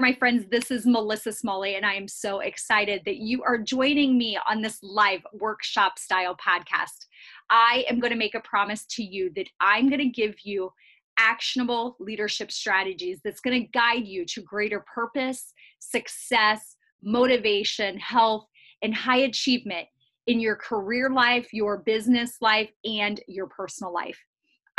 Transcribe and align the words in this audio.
my 0.00 0.14
friends. 0.14 0.46
This 0.50 0.70
is 0.70 0.86
Melissa 0.86 1.30
Smalley, 1.30 1.74
and 1.74 1.84
I 1.84 1.92
am 1.92 2.08
so 2.08 2.40
excited 2.40 3.02
that 3.04 3.18
you 3.18 3.42
are 3.42 3.58
joining 3.58 4.16
me 4.16 4.38
on 4.48 4.62
this 4.62 4.78
live 4.82 5.20
workshop 5.34 5.98
style 5.98 6.34
podcast. 6.36 7.06
I 7.50 7.84
am 7.86 8.00
going 8.00 8.12
to 8.12 8.18
make 8.18 8.34
a 8.34 8.40
promise 8.40 8.86
to 8.92 9.02
you 9.02 9.30
that 9.36 9.50
I'm 9.60 9.90
going 9.90 10.00
to 10.00 10.08
give 10.08 10.36
you 10.42 10.72
actionable 11.18 11.96
leadership 12.00 12.50
strategies 12.50 13.20
that's 13.22 13.40
going 13.40 13.60
to 13.60 13.68
guide 13.68 14.06
you 14.06 14.24
to 14.24 14.40
greater 14.40 14.82
purpose, 14.92 15.52
success, 15.80 16.76
motivation, 17.02 17.98
health, 17.98 18.46
and 18.80 18.94
high 18.94 19.18
achievement 19.18 19.86
in 20.26 20.40
your 20.40 20.56
career 20.56 21.10
life, 21.10 21.52
your 21.52 21.76
business 21.76 22.36
life, 22.40 22.70
and 22.86 23.20
your 23.28 23.48
personal 23.48 23.92
life. 23.92 24.18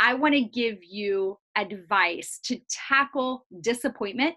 I 0.00 0.14
want 0.14 0.34
to 0.34 0.40
give 0.40 0.78
you 0.82 1.38
advice 1.56 2.40
to 2.46 2.58
tackle 2.68 3.46
disappointment, 3.60 4.34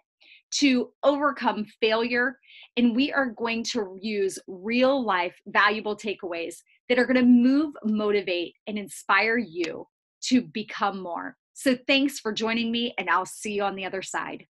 to 0.60 0.90
overcome 1.04 1.66
failure, 1.82 2.40
and 2.78 2.96
we 2.96 3.12
are 3.12 3.28
going 3.28 3.64
to 3.64 3.98
use 4.02 4.40
real 4.48 5.04
life 5.04 5.36
valuable 5.48 5.96
takeaways 5.96 6.56
that 6.90 7.00
are 7.00 7.06
going 7.06 7.16
to 7.16 7.24
move, 7.24 7.74
motivate, 7.84 8.56
and 8.68 8.78
inspire 8.78 9.38
you 9.38 9.88
to 10.22 10.42
become 10.42 11.02
more. 11.02 11.36
So, 11.54 11.78
thanks 11.88 12.20
for 12.20 12.34
joining 12.34 12.72
me, 12.72 12.94
and 12.98 13.10
I'll 13.10 13.26
see 13.26 13.54
you 13.54 13.64
on 13.64 13.76
the 13.76 13.86
other 13.86 14.02
side. 14.02 14.46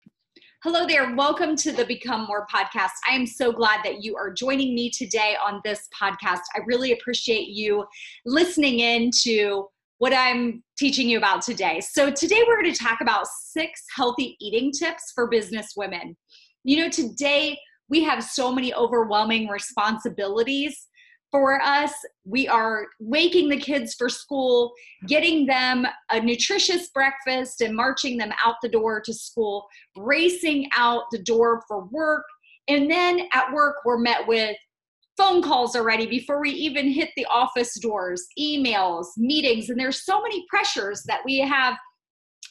Hello 0.62 0.86
there. 0.86 1.12
Welcome 1.16 1.56
to 1.56 1.72
the 1.72 1.84
Become 1.84 2.24
More 2.26 2.46
podcast. 2.46 2.92
I 3.10 3.16
am 3.16 3.26
so 3.26 3.50
glad 3.50 3.80
that 3.82 4.04
you 4.04 4.14
are 4.14 4.32
joining 4.32 4.76
me 4.76 4.90
today 4.90 5.34
on 5.44 5.60
this 5.64 5.88
podcast. 6.00 6.38
I 6.54 6.60
really 6.66 6.92
appreciate 6.92 7.48
you 7.48 7.84
listening 8.24 8.78
in 8.78 9.10
to 9.22 9.66
what 10.02 10.12
I'm 10.12 10.64
teaching 10.76 11.08
you 11.08 11.16
about 11.16 11.42
today. 11.42 11.80
So, 11.80 12.10
today 12.10 12.42
we're 12.44 12.60
going 12.60 12.74
to 12.74 12.84
talk 12.84 13.00
about 13.00 13.28
six 13.28 13.84
healthy 13.94 14.36
eating 14.40 14.72
tips 14.72 15.12
for 15.14 15.28
business 15.28 15.74
women. 15.76 16.16
You 16.64 16.78
know, 16.78 16.88
today 16.90 17.56
we 17.88 18.02
have 18.02 18.24
so 18.24 18.52
many 18.52 18.74
overwhelming 18.74 19.46
responsibilities 19.46 20.88
for 21.30 21.62
us, 21.62 21.92
we 22.24 22.48
are 22.48 22.88
waking 22.98 23.48
the 23.48 23.56
kids 23.56 23.94
for 23.94 24.08
school, 24.08 24.72
getting 25.06 25.46
them 25.46 25.86
a 26.10 26.20
nutritious 26.20 26.90
breakfast, 26.90 27.60
and 27.60 27.74
marching 27.74 28.18
them 28.18 28.32
out 28.44 28.56
the 28.60 28.68
door 28.68 29.00
to 29.02 29.14
school, 29.14 29.66
racing 29.96 30.68
out 30.76 31.04
the 31.12 31.22
door 31.22 31.62
for 31.68 31.84
work. 31.92 32.24
And 32.66 32.90
then 32.90 33.20
at 33.32 33.52
work, 33.52 33.76
we're 33.84 33.98
met 33.98 34.26
with 34.26 34.56
phone 35.22 35.40
calls 35.40 35.76
already 35.76 36.06
before 36.06 36.40
we 36.40 36.50
even 36.50 36.90
hit 36.90 37.10
the 37.16 37.26
office 37.26 37.78
doors, 37.78 38.26
emails, 38.38 39.06
meetings. 39.16 39.70
And 39.70 39.78
there's 39.78 40.04
so 40.04 40.20
many 40.20 40.44
pressures 40.48 41.04
that 41.06 41.20
we 41.24 41.38
have 41.38 41.74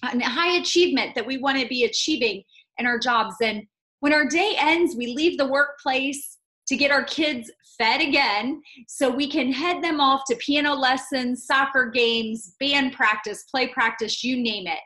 uh, 0.04 0.10
and 0.14 0.24
high 0.24 0.58
achievement 0.58 1.14
that 1.16 1.28
we 1.28 1.38
want 1.38 1.60
to 1.60 1.68
be 1.68 1.84
achieving 1.84 2.44
in 2.78 2.86
our 2.86 2.98
jobs. 2.98 3.36
And 3.42 3.64
when 4.00 4.14
our 4.14 4.26
day 4.26 4.56
ends, 4.58 4.96
we 4.96 5.08
leave 5.08 5.38
the 5.38 5.48
workplace 5.48 6.38
to 6.68 6.78
get 6.78 6.92
our 6.92 7.04
kids 7.04 7.52
fed 7.78 8.00
again 8.00 8.62
so 8.88 9.10
we 9.10 9.30
can 9.30 9.52
head 9.52 9.84
them 9.84 10.00
off 10.00 10.22
to 10.30 10.36
piano 10.38 10.74
lessons, 10.74 11.46
soccer 11.46 11.92
games, 11.94 12.56
band 12.62 12.94
practice, 12.94 13.44
play 13.52 13.68
practice, 13.68 14.24
you 14.24 14.42
name 14.42 14.66
it. 14.66 14.80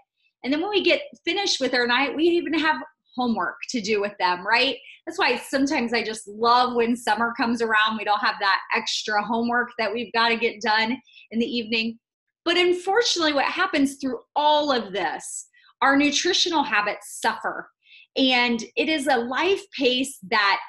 And 0.44 0.52
then 0.52 0.61
when 0.61 0.72
we 0.72 0.83
get 0.83 1.02
finished 1.23 1.59
with 1.59 1.75
our 1.75 1.86
night, 1.86 2.16
we 2.16 2.23
even 2.23 2.58
have 2.58 2.78
homework 3.16 3.56
to 3.70 3.82
do 3.82 4.02
with 4.02 4.14
them, 4.20 4.46
right? 4.46 4.78
That's 5.06 5.20
why 5.20 5.38
sometimes 5.38 5.94
I 5.94 6.04
just 6.04 6.28
love 6.28 6.76
when 6.76 6.96
summer 6.96 7.34
comes 7.38 7.62
around. 7.62 7.98
We 7.98 8.04
don't 8.04 8.20
have 8.20 8.36
that 8.40 8.60
extra 8.76 9.24
homework 9.24 9.70
that 9.78 9.94
we've 9.94 10.12
got 10.14 10.30
to 10.30 10.38
get 10.38 10.62
done 10.62 10.98
in 11.32 11.40
the 11.40 11.46
evening. 11.46 12.00
But 12.44 12.58
unfortunately, 12.58 13.34
what 13.34 13.46
happens 13.46 13.96
through 13.96 14.20
all 14.36 14.72
of 14.72 14.94
this, 14.94 15.48
our 15.81 15.96
nutritional 15.96 16.64
habits 16.64 17.20
suffer. 17.22 17.70
And 18.18 18.64
it 18.75 18.90
is 18.90 19.08
a 19.08 19.18
life 19.18 19.64
pace 19.78 20.18
that 20.30 20.59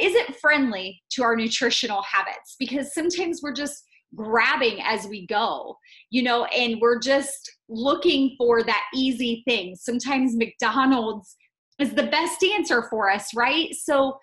isn't 0.00 0.36
friendly 0.36 1.02
to 1.10 1.22
our 1.22 1.36
nutritional 1.36 2.02
habits 2.02 2.56
because 2.58 2.94
sometimes 2.94 3.40
we're 3.42 3.52
just 3.52 3.82
grabbing 4.16 4.80
as 4.82 5.06
we 5.06 5.26
go, 5.26 5.76
you 6.10 6.22
know, 6.22 6.46
and 6.46 6.80
we're 6.80 6.98
just 6.98 7.52
looking 7.68 8.34
for 8.38 8.62
that 8.62 8.84
easy 8.94 9.42
thing. 9.46 9.76
Sometimes 9.76 10.34
McDonald's 10.34 11.36
is 11.82 11.94
the 11.94 12.04
best 12.04 12.42
answer 12.42 12.84
for 12.90 13.10
us, 13.10 13.34
right? 13.34 13.74
So 13.74 14.18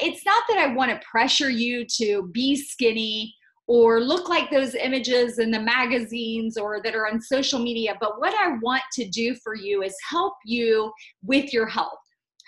it's 0.00 0.24
not 0.24 0.44
that 0.48 0.58
I 0.58 0.74
want 0.74 0.90
to 0.90 1.06
pressure 1.10 1.50
you 1.50 1.86
to 1.96 2.28
be 2.32 2.56
skinny 2.56 3.34
or 3.66 4.00
look 4.00 4.28
like 4.28 4.50
those 4.50 4.74
images 4.74 5.38
in 5.38 5.50
the 5.50 5.60
magazines 5.60 6.56
or 6.56 6.82
that 6.82 6.94
are 6.94 7.06
on 7.06 7.20
social 7.20 7.58
media, 7.58 7.96
but 8.00 8.20
what 8.20 8.34
I 8.34 8.56
want 8.62 8.82
to 8.94 9.08
do 9.08 9.34
for 9.42 9.54
you 9.54 9.82
is 9.82 9.94
help 10.08 10.34
you 10.44 10.92
with 11.22 11.52
your 11.52 11.66
health 11.66 11.98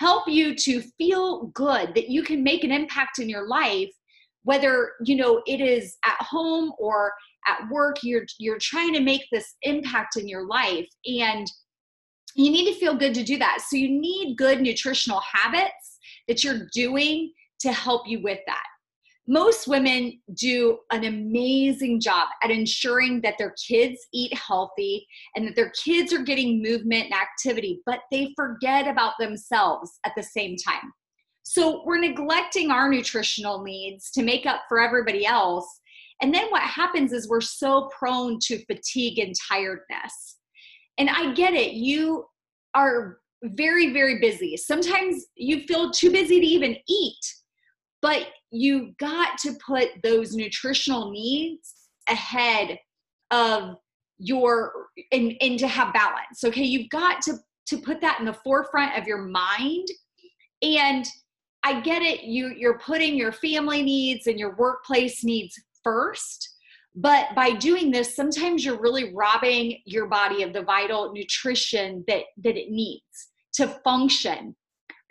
help 0.03 0.27
you 0.27 0.55
to 0.57 0.83
feel 0.99 1.47
good 1.55 1.95
that 1.95 2.09
you 2.09 2.25
can 2.25 2.43
make 2.43 2.65
an 2.65 2.73
impact 2.73 3.21
in 3.21 3.29
your 3.29 3.47
life 3.47 3.91
whether 4.43 4.93
you 5.05 5.15
know 5.15 5.41
it 5.47 5.61
is 5.61 5.97
at 6.05 6.21
home 6.21 6.73
or 6.79 7.13
at 7.47 7.61
work 7.71 7.97
you're 8.03 8.25
you're 8.39 8.59
trying 8.61 8.93
to 8.93 9.01
make 9.01 9.23
this 9.31 9.55
impact 9.63 10.17
in 10.17 10.27
your 10.27 10.47
life 10.47 10.89
and 11.07 11.47
you 12.35 12.51
need 12.51 12.73
to 12.73 12.79
feel 12.79 12.97
good 12.97 13.15
to 13.15 13.23
do 13.23 13.39
that 13.39 13.59
so 13.67 13.77
you 13.77 13.89
need 13.89 14.37
good 14.37 14.61
nutritional 14.61 15.21
habits 15.21 15.99
that 16.29 16.43
you're 16.45 16.67
doing 16.73 17.33
to 17.61 17.73
help 17.73 18.07
you 18.07 18.23
with 18.23 18.41
that 18.47 18.65
most 19.29 19.69
women 19.69 20.21
do 20.35 20.79
an 20.91 21.05
amazing 21.05 22.01
job 22.01 22.29
at 22.43 22.51
ensuring 22.51 23.21
that 23.21 23.37
their 23.39 23.55
kids 23.69 24.07
eat 24.13 24.37
healthy 24.37 25.07
and 25.37 25.47
that 25.47 25.55
their 25.55 25.71
kids 25.71 26.13
are 26.13 26.23
getting 26.23 26.61
movement 26.61 27.05
and 27.05 27.15
activity, 27.15 27.81
but 27.87 28.01
they 28.11 28.33
forget 28.35 28.89
about 28.89 29.15
themselves 29.21 30.01
at 30.05 30.13
the 30.17 30.23
same 30.23 30.57
time. 30.57 30.93
So 31.45 31.83
we're 31.85 32.01
neglecting 32.01 32.71
our 32.71 32.89
nutritional 32.89 33.63
needs 33.63 34.11
to 34.13 34.23
make 34.23 34.45
up 34.45 34.63
for 34.69 34.81
everybody 34.81 35.25
else. 35.25 35.67
And 36.21 36.35
then 36.35 36.49
what 36.51 36.63
happens 36.63 37.13
is 37.13 37.29
we're 37.29 37.41
so 37.41 37.89
prone 37.97 38.39
to 38.43 38.65
fatigue 38.67 39.19
and 39.19 39.35
tiredness. 39.49 40.39
And 40.99 41.09
I 41.11 41.33
get 41.35 41.55
it, 41.55 41.73
you 41.73 42.27
are 42.75 43.19
very, 43.43 43.93
very 43.93 44.21
busy. 44.21 44.57
Sometimes 44.57 45.25
you 45.37 45.61
feel 45.61 45.91
too 45.91 46.11
busy 46.11 46.41
to 46.41 46.47
even 46.47 46.77
eat 46.89 47.35
but 48.03 48.27
you 48.51 48.93
got 48.99 49.39
to 49.39 49.55
put 49.65 49.89
those 50.03 50.35
nutritional 50.35 51.11
needs 51.11 51.73
ahead 52.09 52.77
of 53.31 53.77
your 54.19 54.73
and, 55.13 55.35
and 55.41 55.59
to 55.59 55.67
have 55.67 55.95
balance 55.95 56.45
okay 56.45 56.65
you've 56.65 56.91
got 56.91 57.23
to 57.23 57.35
to 57.67 57.79
put 57.79 58.01
that 58.01 58.19
in 58.21 58.27
the 58.27 58.37
forefront 58.45 58.97
of 58.99 59.07
your 59.07 59.23
mind 59.23 59.87
and 60.63 61.07
i 61.65 61.81
get 61.81 62.03
it 62.03 62.25
you 62.25 62.53
you're 62.57 62.79
putting 62.79 63.17
your 63.17 63.33
family 63.33 63.83
needs 63.83 64.27
and 64.27 64.39
your 64.39 64.55
workplace 64.57 65.25
needs 65.25 65.55
first 65.83 66.52
but 66.95 67.35
by 67.35 67.51
doing 67.53 67.91
this 67.91 68.15
sometimes 68.15 68.65
you're 68.65 68.81
really 68.81 69.15
robbing 69.15 69.79
your 69.85 70.07
body 70.07 70.43
of 70.43 70.53
the 70.53 70.63
vital 70.63 71.13
nutrition 71.13 72.05
that 72.07 72.25
that 72.37 72.57
it 72.57 72.71
needs 72.71 73.29
to 73.53 73.67
function 73.85 74.55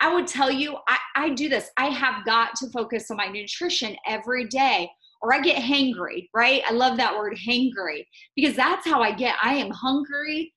I 0.02 0.12
would 0.12 0.26
tell 0.26 0.50
you, 0.50 0.76
I, 0.88 0.98
I 1.14 1.28
do 1.28 1.48
this. 1.48 1.70
I 1.76 1.86
have 1.86 2.24
got 2.24 2.56
to 2.56 2.68
focus 2.70 3.08
on 3.12 3.18
my 3.18 3.28
nutrition 3.28 3.94
every 4.04 4.48
day 4.48 4.90
or 5.22 5.32
I 5.32 5.40
get 5.40 5.62
hangry, 5.62 6.28
right? 6.34 6.62
I 6.68 6.72
love 6.72 6.96
that 6.96 7.16
word 7.16 7.38
hangry 7.38 8.04
because 8.34 8.56
that's 8.56 8.84
how 8.84 9.00
I 9.00 9.12
get. 9.12 9.36
I 9.40 9.54
am 9.54 9.70
hungry 9.70 10.52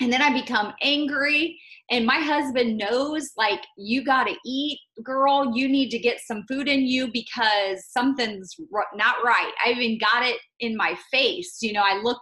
and 0.00 0.12
then 0.12 0.22
I 0.22 0.32
become 0.32 0.72
angry. 0.82 1.60
And 1.90 2.06
my 2.06 2.18
husband 2.18 2.78
knows, 2.78 3.32
like, 3.36 3.60
you 3.76 4.04
got 4.04 4.24
to 4.24 4.34
eat, 4.46 4.78
girl. 5.02 5.52
You 5.54 5.68
need 5.68 5.90
to 5.90 5.98
get 5.98 6.20
some 6.20 6.44
food 6.48 6.68
in 6.68 6.86
you 6.86 7.10
because 7.12 7.84
something's 7.90 8.56
not 8.94 9.16
right. 9.24 9.52
I 9.64 9.70
even 9.72 9.98
got 9.98 10.24
it 10.24 10.38
in 10.60 10.76
my 10.76 10.96
face. 11.10 11.58
You 11.60 11.74
know, 11.74 11.82
I 11.84 12.00
look 12.02 12.20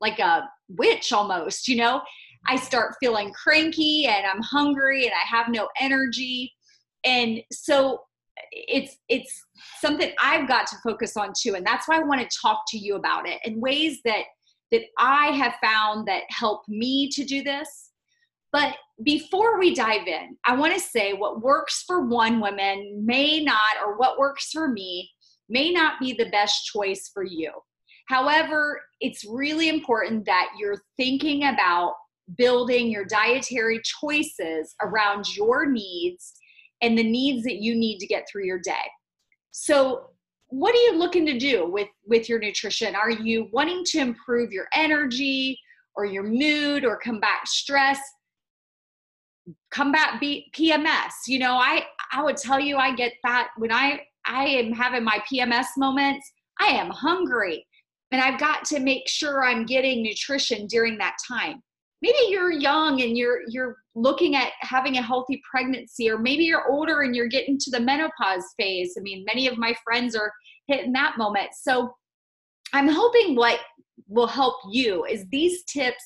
like 0.00 0.18
a 0.18 0.48
witch 0.68 1.12
almost, 1.12 1.68
you 1.68 1.76
know? 1.76 2.02
I 2.46 2.56
start 2.56 2.94
feeling 3.00 3.32
cranky 3.32 4.06
and 4.06 4.26
I'm 4.26 4.42
hungry 4.42 5.04
and 5.04 5.12
I 5.12 5.26
have 5.36 5.48
no 5.48 5.68
energy. 5.80 6.52
And 7.04 7.40
so 7.50 8.00
it's 8.52 8.96
it's 9.08 9.42
something 9.80 10.12
I've 10.20 10.48
got 10.48 10.66
to 10.68 10.76
focus 10.84 11.16
on 11.16 11.32
too. 11.38 11.54
And 11.54 11.66
that's 11.66 11.88
why 11.88 11.96
I 11.96 12.04
want 12.04 12.20
to 12.20 12.38
talk 12.40 12.62
to 12.68 12.78
you 12.78 12.96
about 12.96 13.28
it 13.28 13.38
in 13.44 13.60
ways 13.60 14.00
that 14.04 14.24
that 14.72 14.82
I 14.98 15.28
have 15.28 15.54
found 15.62 16.06
that 16.08 16.24
help 16.28 16.62
me 16.68 17.08
to 17.10 17.24
do 17.24 17.42
this. 17.42 17.90
But 18.52 18.76
before 19.02 19.58
we 19.58 19.74
dive 19.74 20.06
in, 20.06 20.36
I 20.44 20.56
want 20.56 20.74
to 20.74 20.80
say 20.80 21.12
what 21.12 21.42
works 21.42 21.84
for 21.86 22.06
one 22.06 22.40
woman 22.40 23.02
may 23.04 23.42
not, 23.42 23.76
or 23.84 23.96
what 23.98 24.18
works 24.18 24.50
for 24.50 24.68
me 24.68 25.10
may 25.48 25.70
not 25.70 26.00
be 26.00 26.12
the 26.12 26.30
best 26.30 26.64
choice 26.66 27.10
for 27.12 27.24
you. 27.24 27.52
However, 28.08 28.80
it's 29.00 29.24
really 29.28 29.68
important 29.68 30.24
that 30.24 30.48
you're 30.58 30.82
thinking 30.96 31.44
about 31.44 31.92
building 32.36 32.90
your 32.90 33.04
dietary 33.04 33.80
choices 34.00 34.74
around 34.82 35.34
your 35.36 35.70
needs 35.70 36.32
and 36.82 36.96
the 36.96 37.02
needs 37.02 37.44
that 37.44 37.62
you 37.62 37.74
need 37.74 37.98
to 37.98 38.06
get 38.06 38.26
through 38.30 38.44
your 38.44 38.60
day. 38.60 38.86
So, 39.50 40.10
what 40.48 40.74
are 40.74 40.78
you 40.78 40.98
looking 40.98 41.26
to 41.26 41.38
do 41.38 41.70
with 41.70 41.88
with 42.06 42.28
your 42.28 42.38
nutrition? 42.38 42.94
Are 42.94 43.10
you 43.10 43.48
wanting 43.52 43.84
to 43.86 43.98
improve 43.98 44.52
your 44.52 44.66
energy 44.74 45.58
or 45.96 46.04
your 46.04 46.24
mood 46.24 46.84
or 46.84 46.96
combat 46.98 47.46
stress? 47.46 48.00
combat 49.70 50.20
B- 50.20 50.50
PMS. 50.54 51.12
You 51.26 51.38
know, 51.38 51.54
I 51.54 51.84
I 52.12 52.22
would 52.22 52.36
tell 52.36 52.60
you 52.60 52.76
I 52.76 52.94
get 52.94 53.12
that 53.24 53.48
when 53.56 53.72
I 53.72 54.00
I 54.26 54.44
am 54.44 54.72
having 54.72 55.04
my 55.04 55.22
PMS 55.30 55.66
moments, 55.76 56.30
I 56.60 56.66
am 56.66 56.90
hungry 56.90 57.66
and 58.10 58.20
I've 58.20 58.40
got 58.40 58.64
to 58.66 58.80
make 58.80 59.08
sure 59.08 59.44
I'm 59.44 59.66
getting 59.66 60.02
nutrition 60.02 60.66
during 60.66 60.98
that 60.98 61.16
time. 61.26 61.62
Maybe 62.02 62.18
you're 62.28 62.52
young 62.52 63.00
and 63.02 63.16
you're 63.16 63.40
you're 63.48 63.76
looking 63.98 64.36
at 64.36 64.52
having 64.60 64.96
a 64.96 65.02
healthy 65.02 65.42
pregnancy 65.50 66.08
or 66.08 66.18
maybe 66.18 66.44
you're 66.44 66.70
older 66.70 67.02
and 67.02 67.16
you're 67.16 67.26
getting 67.26 67.58
to 67.58 67.70
the 67.70 67.80
menopause 67.80 68.44
phase. 68.58 68.94
I 68.98 69.02
mean, 69.02 69.24
many 69.24 69.48
of 69.48 69.58
my 69.58 69.74
friends 69.84 70.14
are 70.14 70.32
hitting 70.68 70.92
that 70.92 71.18
moment. 71.18 71.48
So 71.60 71.92
I'm 72.72 72.88
hoping 72.88 73.34
what 73.34 73.58
will 74.06 74.26
help 74.26 74.56
you 74.70 75.04
is 75.04 75.26
these 75.30 75.64
tips 75.64 76.02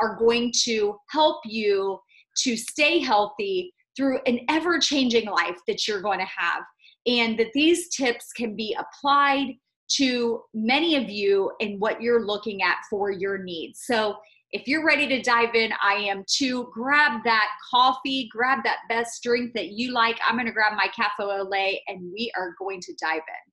are 0.00 0.16
going 0.16 0.52
to 0.64 0.96
help 1.10 1.40
you 1.44 1.98
to 2.38 2.56
stay 2.56 2.98
healthy 3.00 3.74
through 3.96 4.20
an 4.26 4.40
ever 4.48 4.78
changing 4.78 5.28
life 5.28 5.58
that 5.66 5.86
you're 5.86 6.00
going 6.00 6.20
to 6.20 6.24
have. 6.24 6.62
And 7.06 7.38
that 7.38 7.52
these 7.52 7.88
tips 7.94 8.32
can 8.32 8.54
be 8.54 8.76
applied 8.78 9.54
to 9.96 10.42
many 10.54 10.96
of 10.96 11.10
you 11.10 11.52
and 11.60 11.80
what 11.80 12.00
you're 12.00 12.24
looking 12.24 12.62
at 12.62 12.76
for 12.88 13.10
your 13.10 13.38
needs. 13.38 13.82
So 13.84 14.16
if 14.52 14.68
you're 14.68 14.84
ready 14.84 15.08
to 15.08 15.22
dive 15.22 15.54
in, 15.54 15.72
I 15.82 15.94
am 15.94 16.26
too. 16.28 16.68
Grab 16.74 17.22
that 17.24 17.48
coffee, 17.70 18.28
grab 18.30 18.58
that 18.64 18.80
best 18.86 19.22
drink 19.22 19.54
that 19.54 19.68
you 19.68 19.92
like. 19.92 20.18
I'm 20.22 20.34
going 20.34 20.46
to 20.46 20.52
grab 20.52 20.74
my 20.76 20.88
cafe 20.94 21.22
au 21.22 21.48
lait 21.48 21.80
and 21.88 22.12
we 22.12 22.30
are 22.36 22.54
going 22.58 22.80
to 22.82 22.94
dive 23.00 23.22
in. 23.22 23.52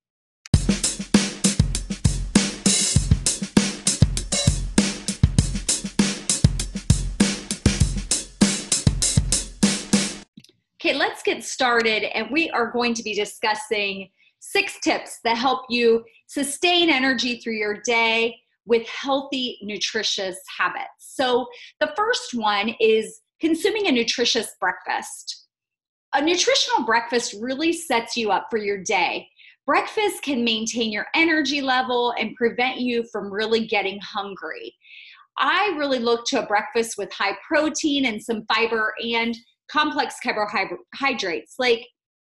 Okay, 10.82 10.94
let's 10.94 11.24
get 11.24 11.46
started. 11.46 12.04
And 12.14 12.28
we 12.30 12.50
are 12.50 12.72
going 12.72 12.94
to 12.96 13.04
be 13.04 13.14
discussing 13.14 14.10
six 14.40 14.78
tips 14.82 15.20
that 15.24 15.38
help 15.38 15.62
you 15.70 16.04
sustain 16.28 16.90
energy 16.90 17.40
through 17.40 17.56
your 17.56 17.82
day 17.86 18.36
with 18.70 18.88
healthy, 18.88 19.58
nutritious 19.62 20.38
habits. 20.58 20.94
So, 21.00 21.48
the 21.80 21.92
first 21.98 22.34
one 22.34 22.76
is 22.80 23.22
consuming 23.42 23.88
a 23.88 23.92
nutritious 23.92 24.52
breakfast. 24.62 25.48
A 26.14 26.22
nutritional 26.22 26.86
breakfast 26.86 27.36
really 27.42 27.74
sets 27.74 28.16
you 28.16 28.32
up 28.32 28.48
for 28.50 28.58
your 28.58 28.82
day. 28.82 29.28
Breakfast 29.66 30.24
can 30.24 30.44
maintain 30.44 30.92
your 30.92 31.08
energy 31.14 31.62
level 31.62 32.14
and 32.18 32.36
prevent 32.36 32.80
you 32.80 33.04
from 33.12 33.32
really 33.32 33.68
getting 33.68 34.00
hungry. 34.02 34.74
I 35.38 35.76
really 35.78 36.00
look 36.00 36.26
to 36.28 36.44
a 36.44 36.48
breakfast 36.48 36.96
with 36.98 37.12
high 37.14 37.38
protein 37.48 38.06
and 38.06 38.22
some 38.22 38.46
fiber 38.54 38.94
and 39.04 39.36
complex 39.72 40.16
carbohydrates 40.24 41.56
like 41.60 41.86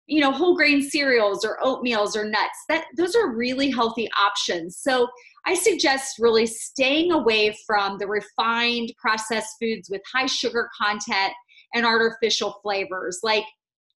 you 0.07 0.21
know 0.21 0.31
whole 0.31 0.57
grain 0.57 0.83
cereals 0.83 1.45
or 1.45 1.59
oatmeals 1.63 2.17
or 2.17 2.25
nuts 2.25 2.65
that 2.69 2.85
those 2.97 3.15
are 3.17 3.35
really 3.35 3.71
healthy 3.71 4.09
options. 4.19 4.79
So 4.79 5.09
i 5.47 5.55
suggest 5.55 6.17
really 6.19 6.47
staying 6.47 7.13
away 7.13 7.57
from 7.67 7.99
the 7.99 8.07
refined 8.07 8.93
processed 8.99 9.55
foods 9.61 9.89
with 9.89 10.03
high 10.13 10.27
sugar 10.27 10.69
content 10.81 11.33
and 11.75 11.87
artificial 11.87 12.59
flavors 12.63 13.21
like 13.23 13.45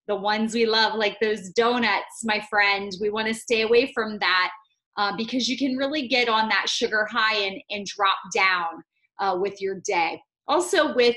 the 0.09 0.15
ones 0.15 0.53
we 0.53 0.65
love 0.65 0.95
like 0.95 1.17
those 1.21 1.49
donuts 1.51 2.25
my 2.25 2.43
friend. 2.49 2.91
We 2.99 3.11
want 3.11 3.27
to 3.27 3.33
stay 3.33 3.61
away 3.61 3.93
from 3.93 4.17
that 4.17 4.49
uh, 4.97 5.15
because 5.15 5.47
you 5.47 5.57
can 5.57 5.77
really 5.77 6.07
get 6.07 6.27
on 6.27 6.49
that 6.49 6.67
sugar 6.67 7.07
high 7.09 7.37
and, 7.37 7.61
and 7.69 7.85
drop 7.85 8.17
down 8.33 8.83
uh, 9.19 9.37
with 9.39 9.61
your 9.61 9.79
day. 9.85 10.19
Also 10.47 10.93
with 10.95 11.15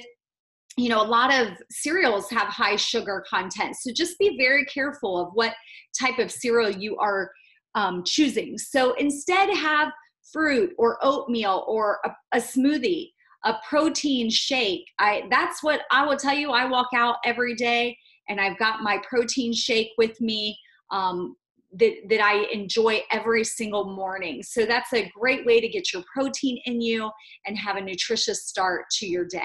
you 0.76 0.88
know, 0.88 1.02
a 1.02 1.04
lot 1.04 1.32
of 1.32 1.48
cereals 1.70 2.30
have 2.30 2.48
high 2.48 2.76
sugar 2.76 3.24
content. 3.28 3.76
So 3.76 3.92
just 3.92 4.18
be 4.18 4.36
very 4.38 4.64
careful 4.66 5.18
of 5.18 5.32
what 5.34 5.54
type 5.98 6.18
of 6.18 6.30
cereal 6.30 6.70
you 6.70 6.96
are 6.96 7.30
um, 7.74 8.02
choosing. 8.06 8.56
So 8.58 8.94
instead, 8.94 9.54
have 9.54 9.92
fruit 10.32 10.72
or 10.78 10.98
oatmeal 11.02 11.64
or 11.68 11.98
a, 12.04 12.10
a 12.32 12.38
smoothie, 12.38 13.10
a 13.44 13.54
protein 13.68 14.30
shake. 14.30 14.84
I 14.98 15.24
that's 15.30 15.62
what 15.62 15.82
I 15.90 16.06
will 16.06 16.16
tell 16.16 16.34
you. 16.34 16.52
I 16.52 16.64
walk 16.64 16.88
out 16.94 17.16
every 17.24 17.54
day 17.54 17.96
and 18.28 18.40
I've 18.40 18.58
got 18.58 18.82
my 18.82 19.00
protein 19.08 19.52
shake 19.52 19.90
with 19.98 20.20
me. 20.20 20.58
Um, 20.90 21.36
that, 21.76 21.94
that 22.10 22.20
I 22.20 22.44
enjoy 22.52 23.00
every 23.10 23.44
single 23.44 23.96
morning. 23.96 24.42
So 24.42 24.66
that's 24.66 24.92
a 24.92 25.10
great 25.18 25.46
way 25.46 25.58
to 25.58 25.66
get 25.66 25.90
your 25.90 26.02
protein 26.14 26.60
in 26.66 26.82
you 26.82 27.10
and 27.46 27.56
have 27.56 27.76
a 27.76 27.80
nutritious 27.80 28.46
start 28.46 28.84
to 28.98 29.06
your 29.06 29.24
day 29.24 29.40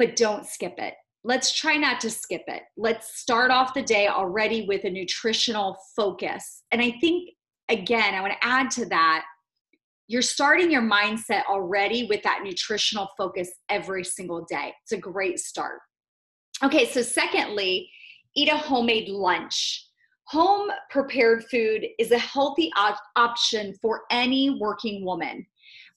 but 0.00 0.16
don't 0.16 0.46
skip 0.46 0.74
it. 0.78 0.94
Let's 1.22 1.54
try 1.54 1.76
not 1.76 2.00
to 2.00 2.10
skip 2.10 2.44
it. 2.48 2.62
Let's 2.78 3.20
start 3.20 3.50
off 3.50 3.74
the 3.74 3.82
day 3.82 4.08
already 4.08 4.66
with 4.66 4.84
a 4.84 4.90
nutritional 4.90 5.76
focus. 5.94 6.62
And 6.72 6.80
I 6.80 6.94
think, 7.02 7.28
again, 7.68 8.14
I 8.14 8.22
want 8.22 8.32
to 8.32 8.46
add 8.46 8.70
to 8.72 8.86
that 8.86 9.24
you're 10.08 10.22
starting 10.22 10.72
your 10.72 10.82
mindset 10.82 11.44
already 11.48 12.06
with 12.06 12.20
that 12.24 12.40
nutritional 12.42 13.08
focus 13.16 13.48
every 13.68 14.02
single 14.02 14.44
day. 14.50 14.74
It's 14.82 14.90
a 14.90 14.96
great 14.96 15.38
start. 15.38 15.78
Okay, 16.64 16.90
so 16.90 17.00
secondly, 17.00 17.88
eat 18.34 18.50
a 18.50 18.56
homemade 18.56 19.08
lunch. 19.08 19.86
Home 20.24 20.68
prepared 20.90 21.44
food 21.44 21.86
is 22.00 22.10
a 22.10 22.18
healthy 22.18 22.72
op- 22.76 22.98
option 23.14 23.72
for 23.80 24.02
any 24.10 24.58
working 24.60 25.04
woman. 25.04 25.46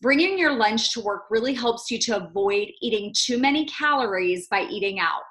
Bringing 0.03 0.37
your 0.37 0.51
lunch 0.51 0.91
to 0.93 0.99
work 0.99 1.27
really 1.29 1.53
helps 1.53 1.89
you 1.89 1.97
to 1.99 2.17
avoid 2.17 2.67
eating 2.81 3.13
too 3.15 3.37
many 3.37 3.65
calories 3.67 4.49
by 4.49 4.63
eating 4.63 4.99
out. 4.99 5.21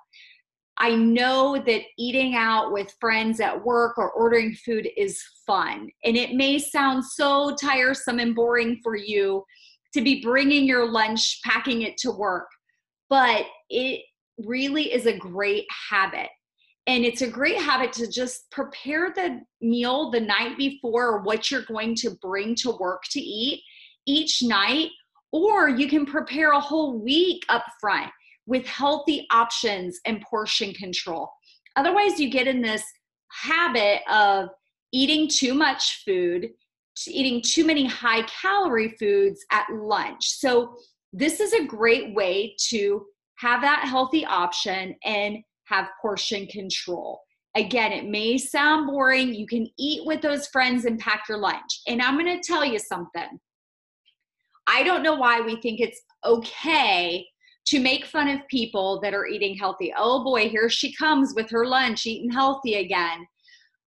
I 0.79 0.95
know 0.95 1.63
that 1.67 1.83
eating 1.99 2.37
out 2.37 2.73
with 2.73 2.97
friends 2.99 3.39
at 3.39 3.63
work 3.63 3.99
or 3.99 4.11
ordering 4.13 4.55
food 4.55 4.89
is 4.97 5.23
fun, 5.47 5.91
and 6.05 6.17
it 6.17 6.37
may 6.37 6.59
sound 6.59 7.05
so 7.05 7.55
tiresome 7.55 8.19
and 8.19 8.35
boring 8.35 8.81
for 8.83 8.97
you 8.97 9.45
to 9.93 10.01
be 10.01 10.23
bringing 10.23 10.65
your 10.65 10.91
lunch, 10.91 11.41
packing 11.45 11.83
it 11.83 11.99
to 11.99 12.11
work, 12.11 12.49
but 13.11 13.45
it 13.69 14.01
really 14.39 14.91
is 14.91 15.05
a 15.05 15.19
great 15.19 15.67
habit. 15.91 16.31
And 16.87 17.05
it's 17.05 17.21
a 17.21 17.31
great 17.31 17.59
habit 17.59 17.93
to 17.93 18.11
just 18.11 18.51
prepare 18.51 19.13
the 19.15 19.43
meal 19.61 20.11
the 20.11 20.21
night 20.21 20.57
before 20.57 21.21
what 21.21 21.51
you're 21.51 21.67
going 21.67 21.95
to 21.97 22.17
bring 22.23 22.55
to 22.57 22.71
work 22.81 23.03
to 23.11 23.21
eat 23.21 23.63
each 24.07 24.43
night, 24.43 24.91
or 25.33 25.69
you 25.69 25.89
can 25.89 26.05
prepare 26.05 26.53
a 26.53 26.61
whole 26.61 26.99
week 26.99 27.45
up 27.49 27.65
front 27.81 28.11
with 28.47 28.67
healthy 28.67 29.27
options 29.31 30.01
and 30.05 30.21
portion 30.23 30.73
control. 30.75 31.31
Otherwise, 31.77 32.21
you 32.21 32.31
get 32.31 32.47
in 32.47 32.61
this 32.61 32.83
habit 33.31 34.01
of 34.11 34.49
eating 34.93 35.29
too 35.29 35.55
much 35.55 36.03
food, 36.05 36.51
eating 37.07 37.41
too 37.41 37.65
many 37.65 37.87
high 37.87 38.23
calorie 38.23 38.95
foods 38.99 39.45
at 39.51 39.67
lunch. 39.73 40.25
So, 40.29 40.77
this 41.15 41.41
is 41.41 41.53
a 41.53 41.65
great 41.65 42.15
way 42.15 42.57
to 42.69 43.05
have 43.37 43.61
that 43.61 43.87
healthy 43.87 44.25
option 44.25 44.95
and 45.05 45.39
have 45.65 45.89
portion 46.01 46.47
control. 46.47 47.21
Again, 47.55 47.93
it 47.93 48.07
may 48.07 48.39
sound 48.39 48.87
boring. 48.87 49.35
You 49.35 49.47
can 49.47 49.69
eat 49.79 50.07
with 50.07 50.23
those 50.23 50.47
friends 50.47 50.87
and 50.87 50.99
pack 50.99 51.25
your 51.29 51.39
lunch. 51.39 51.83
And 51.87 52.01
I'm 52.01 52.19
going 52.19 52.41
to 52.41 52.47
tell 52.47 52.65
you 52.65 52.79
something 52.79 53.39
I 54.67 54.83
don't 54.83 55.03
know 55.03 55.15
why 55.15 55.41
we 55.41 55.61
think 55.61 55.81
it's 55.81 56.01
okay 56.25 57.27
to 57.67 57.81
make 57.81 58.07
fun 58.07 58.29
of 58.29 58.47
people 58.49 59.01
that 59.01 59.15
are 59.15 59.27
eating 59.27 59.57
healthy. 59.57 59.93
Oh 59.97 60.25
boy, 60.25 60.49
here 60.49 60.69
she 60.69 60.95
comes 60.95 61.35
with 61.35 61.51
her 61.51 61.67
lunch 61.67 62.07
eating 62.07 62.31
healthy 62.31 62.75
again. 62.75 63.27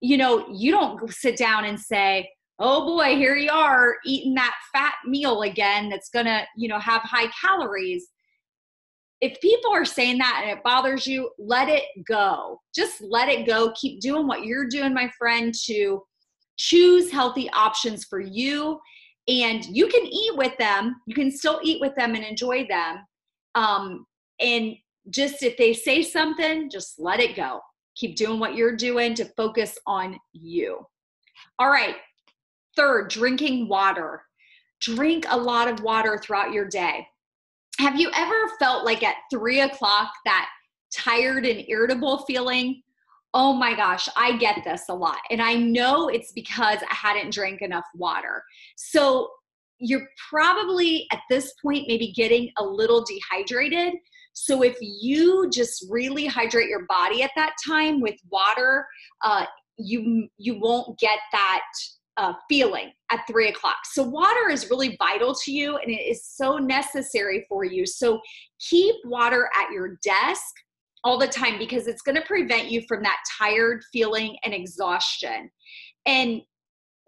You 0.00 0.18
know, 0.18 0.46
you 0.52 0.70
don't 0.70 1.10
sit 1.12 1.36
down 1.36 1.64
and 1.64 1.78
say, 1.80 2.28
oh 2.58 2.84
boy, 2.86 3.16
here 3.16 3.36
you 3.36 3.50
are 3.50 3.96
eating 4.04 4.34
that 4.34 4.54
fat 4.72 4.94
meal 5.06 5.42
again 5.42 5.88
that's 5.88 6.10
gonna, 6.10 6.44
you 6.56 6.68
know, 6.68 6.78
have 6.78 7.02
high 7.02 7.30
calories. 7.40 8.06
If 9.20 9.40
people 9.40 9.72
are 9.72 9.86
saying 9.86 10.18
that 10.18 10.42
and 10.42 10.58
it 10.58 10.62
bothers 10.62 11.06
you, 11.06 11.30
let 11.38 11.68
it 11.68 11.84
go. 12.06 12.60
Just 12.74 13.00
let 13.00 13.28
it 13.28 13.46
go. 13.46 13.72
Keep 13.80 14.00
doing 14.00 14.26
what 14.26 14.44
you're 14.44 14.68
doing, 14.68 14.92
my 14.92 15.10
friend, 15.18 15.54
to 15.66 16.02
choose 16.56 17.10
healthy 17.10 17.48
options 17.50 18.04
for 18.04 18.20
you 18.20 18.78
and 19.26 19.64
you 19.66 19.86
can 19.88 20.04
eat 20.04 20.36
with 20.36 20.56
them 20.58 20.96
you 21.06 21.14
can 21.14 21.30
still 21.30 21.60
eat 21.62 21.80
with 21.80 21.94
them 21.96 22.14
and 22.14 22.24
enjoy 22.24 22.66
them 22.66 22.98
um, 23.54 24.06
and 24.40 24.74
just 25.10 25.42
if 25.42 25.56
they 25.56 25.72
say 25.72 26.02
something 26.02 26.70
just 26.70 26.98
let 26.98 27.20
it 27.20 27.36
go. 27.36 27.60
Keep 27.96 28.16
doing 28.16 28.40
what 28.40 28.56
you're 28.56 28.74
doing 28.74 29.14
to 29.14 29.24
focus 29.36 29.78
on 29.86 30.18
you. 30.32 30.84
All 31.58 31.70
right 31.70 31.96
third 32.76 33.08
drinking 33.08 33.68
water. 33.68 34.22
Drink 34.80 35.26
a 35.28 35.36
lot 35.36 35.68
of 35.68 35.82
water 35.82 36.18
throughout 36.18 36.52
your 36.52 36.68
day. 36.68 37.06
Have 37.78 37.98
you 37.98 38.10
ever 38.14 38.50
felt 38.58 38.84
like 38.84 39.02
at 39.02 39.16
three 39.30 39.60
o'clock 39.60 40.10
that 40.24 40.48
tired 40.92 41.46
and 41.46 41.64
irritable 41.68 42.18
feeling 42.26 42.82
oh 43.34 43.52
my 43.52 43.74
gosh, 43.74 44.08
I 44.16 44.36
get 44.36 44.62
this 44.64 44.84
a 44.88 44.94
lot. 44.94 45.18
And 45.28 45.42
I 45.42 45.54
know 45.54 46.08
it's 46.08 46.32
because 46.32 46.78
I 46.88 46.94
hadn't 46.94 47.34
drank 47.34 47.62
enough 47.62 47.84
water. 47.94 48.44
So 48.76 49.28
you're 49.78 50.06
probably 50.30 51.06
at 51.12 51.20
this 51.28 51.52
point 51.60 51.86
maybe 51.88 52.12
getting 52.12 52.50
a 52.58 52.64
little 52.64 53.04
dehydrated. 53.04 53.94
So 54.32 54.62
if 54.62 54.76
you 54.80 55.50
just 55.50 55.84
really 55.90 56.26
hydrate 56.26 56.68
your 56.68 56.86
body 56.88 57.22
at 57.22 57.32
that 57.34 57.54
time 57.66 58.00
with 58.00 58.16
water, 58.30 58.86
uh, 59.22 59.44
you 59.76 60.28
you 60.38 60.60
won't 60.60 60.96
get 61.00 61.18
that 61.32 61.62
uh, 62.16 62.32
feeling 62.48 62.92
at 63.10 63.26
three 63.28 63.48
o'clock. 63.48 63.78
So, 63.84 64.04
water 64.04 64.48
is 64.48 64.70
really 64.70 64.96
vital 64.98 65.34
to 65.34 65.52
you 65.52 65.76
and 65.78 65.90
it 65.90 66.02
is 66.02 66.24
so 66.24 66.58
necessary 66.58 67.44
for 67.48 67.64
you. 67.64 67.84
So, 67.86 68.20
keep 68.60 68.94
water 69.04 69.50
at 69.56 69.72
your 69.72 69.98
desk 70.04 70.54
all 71.04 71.18
the 71.18 71.28
time 71.28 71.58
because 71.58 71.86
it's 71.86 72.02
going 72.02 72.16
to 72.16 72.22
prevent 72.22 72.70
you 72.70 72.82
from 72.88 73.02
that 73.02 73.18
tired 73.38 73.82
feeling 73.92 74.36
and 74.42 74.54
exhaustion 74.54 75.50
and 76.06 76.40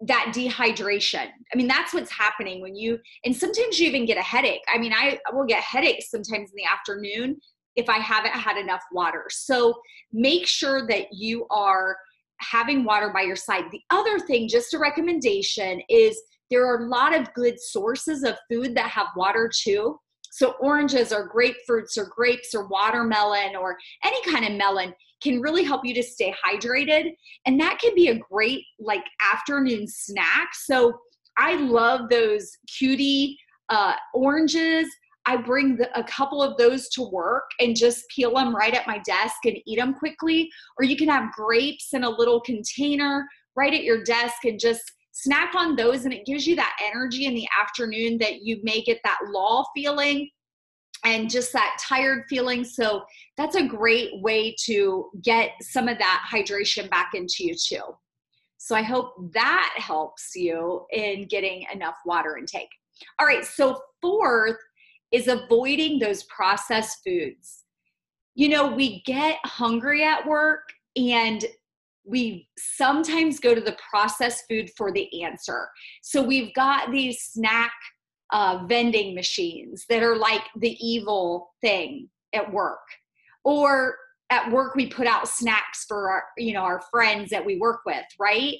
that 0.01 0.31
dehydration. 0.35 1.27
I 1.51 1.57
mean, 1.57 1.67
that's 1.67 1.93
what's 1.93 2.11
happening 2.11 2.61
when 2.61 2.75
you, 2.75 2.99
and 3.25 3.35
sometimes 3.35 3.79
you 3.79 3.87
even 3.87 4.05
get 4.05 4.17
a 4.17 4.21
headache. 4.21 4.61
I 4.71 4.77
mean, 4.77 4.93
I 4.93 5.19
will 5.33 5.45
get 5.45 5.63
headaches 5.63 6.11
sometimes 6.11 6.51
in 6.51 6.55
the 6.55 6.71
afternoon 6.71 7.37
if 7.75 7.89
I 7.89 7.97
haven't 7.97 8.33
had 8.33 8.57
enough 8.57 8.83
water. 8.91 9.25
So, 9.29 9.73
make 10.13 10.47
sure 10.47 10.87
that 10.87 11.07
you 11.11 11.47
are 11.49 11.97
having 12.39 12.83
water 12.83 13.11
by 13.13 13.21
your 13.21 13.35
side. 13.35 13.65
The 13.71 13.81
other 13.89 14.19
thing, 14.19 14.47
just 14.47 14.73
a 14.73 14.79
recommendation, 14.79 15.81
is 15.89 16.19
there 16.49 16.65
are 16.65 16.85
a 16.85 16.87
lot 16.87 17.15
of 17.15 17.33
good 17.33 17.59
sources 17.59 18.23
of 18.23 18.37
food 18.49 18.75
that 18.75 18.89
have 18.89 19.07
water 19.15 19.49
too. 19.53 19.99
So, 20.37 20.53
oranges 20.59 21.11
or 21.11 21.29
grapefruits 21.29 21.97
or 21.97 22.05
grapes 22.15 22.53
or 22.53 22.67
watermelon 22.67 23.55
or 23.55 23.75
any 24.03 24.21
kind 24.31 24.45
of 24.45 24.57
melon 24.57 24.93
can 25.21 25.41
really 25.41 25.63
help 25.63 25.83
you 25.83 25.95
to 25.95 26.03
stay 26.03 26.33
hydrated. 26.45 27.15
And 27.47 27.59
that 27.59 27.79
can 27.79 27.95
be 27.95 28.09
a 28.09 28.19
great, 28.19 28.63
like, 28.79 29.03
afternoon 29.33 29.87
snack. 29.87 30.49
So, 30.53 30.93
I 31.39 31.55
love 31.55 32.09
those 32.09 32.51
cutie 32.67 33.37
uh, 33.69 33.93
oranges 34.13 34.87
I 35.27 35.35
bring 35.35 35.75
the, 35.75 35.89
a 35.99 36.05
couple 36.05 36.41
of 36.41 36.57
those 36.57 36.87
to 36.91 37.01
work 37.01 37.51
and 37.59 37.75
just 37.75 38.07
peel 38.15 38.33
them 38.33 38.55
right 38.55 38.73
at 38.73 38.87
my 38.87 38.99
desk 38.99 39.35
and 39.43 39.57
eat 39.65 39.75
them 39.75 39.93
quickly. 39.93 40.49
Or 40.79 40.85
you 40.85 40.95
can 40.95 41.09
have 41.09 41.33
grapes 41.33 41.89
in 41.93 42.05
a 42.05 42.09
little 42.09 42.39
container 42.39 43.27
right 43.53 43.73
at 43.73 43.83
your 43.83 44.03
desk 44.05 44.45
and 44.45 44.57
just 44.57 44.93
snack 45.17 45.55
on 45.55 45.75
those. 45.75 46.05
And 46.05 46.13
it 46.13 46.25
gives 46.25 46.45
you 46.45 46.55
that 46.57 46.77
energy 46.93 47.25
in 47.25 47.33
the 47.33 47.47
afternoon 47.59 48.17
that 48.19 48.43
you 48.43 48.59
may 48.63 48.81
get 48.81 48.99
that 49.03 49.17
lull 49.29 49.69
feeling 49.75 50.29
and 51.03 51.29
just 51.29 51.53
that 51.53 51.77
tired 51.81 52.25
feeling. 52.29 52.63
So 52.63 53.03
that's 53.35 53.55
a 53.55 53.65
great 53.65 54.21
way 54.21 54.55
to 54.65 55.09
get 55.23 55.51
some 55.61 55.87
of 55.87 55.97
that 55.97 56.27
hydration 56.31 56.89
back 56.89 57.11
into 57.13 57.45
you 57.45 57.55
too. 57.55 57.81
So 58.57 58.75
I 58.75 58.81
hope 58.81 59.13
that 59.33 59.73
helps 59.77 60.35
you 60.35 60.85
in 60.91 61.27
getting 61.27 61.65
enough 61.73 61.95
water 62.05 62.37
intake. 62.37 62.69
All 63.19 63.27
right, 63.27 63.45
so 63.45 63.79
fourth 64.01 64.57
is 65.11 65.27
avoiding 65.27 65.99
those 65.99 66.23
processed 66.23 66.99
foods. 67.05 67.63
You 68.35 68.49
know, 68.49 68.67
we 68.67 69.01
get 69.03 69.37
hungry 69.45 70.03
at 70.03 70.27
work 70.27 70.63
and 70.95 71.45
we 72.07 72.47
sometimes 72.57 73.39
go 73.39 73.53
to 73.53 73.61
the 73.61 73.77
processed 73.89 74.45
food 74.49 74.69
for 74.77 74.91
the 74.91 75.23
answer. 75.23 75.67
So 76.01 76.23
we've 76.23 76.53
got 76.53 76.91
these 76.91 77.21
snack 77.21 77.73
uh, 78.31 78.63
vending 78.67 79.13
machines 79.13 79.85
that 79.89 80.03
are 80.03 80.15
like 80.15 80.43
the 80.57 80.77
evil 80.85 81.53
thing 81.61 82.09
at 82.33 82.51
work. 82.51 82.79
Or 83.43 83.95
at 84.29 84.51
work 84.51 84.75
we 84.75 84.87
put 84.87 85.07
out 85.07 85.27
snacks 85.27 85.85
for 85.87 86.09
our, 86.09 86.23
you 86.37 86.53
know, 86.53 86.61
our 86.61 86.81
friends 86.91 87.29
that 87.29 87.45
we 87.45 87.57
work 87.57 87.81
with, 87.85 88.05
right? 88.19 88.55